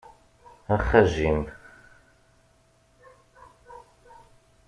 [0.73, 1.39] Ax a Jim.